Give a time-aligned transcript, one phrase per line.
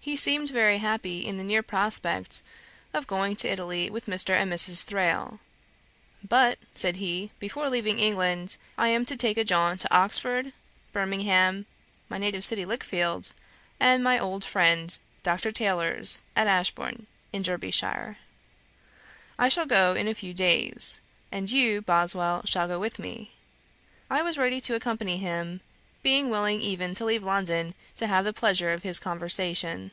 [0.00, 2.40] He seemed very happy in the near prospect
[2.94, 4.30] of going to Italy with Mr.
[4.30, 4.82] and Mrs.
[4.82, 5.38] Thrale.
[6.26, 10.54] 'But, (said he,) before leaving England I am to take a jaunt to Oxford,
[10.94, 11.66] Birmingham,
[12.08, 13.34] my native city Lichfield,
[13.78, 15.52] and my old friend, Dr.
[15.52, 18.16] Taylor's, at Ashbourn, in Derbyshire.
[19.38, 23.32] I shall go in a few days, and you, Boswell, shall go with me.'
[24.08, 25.60] I was ready to accompany him;
[26.02, 29.90] being willing even to leave London to have the pleasure of his conversation.